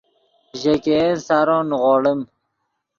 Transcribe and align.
ژے 0.59 0.73
ګئین 0.83 1.13
سورو 1.27 1.57
نیغوڑیم 1.69 2.19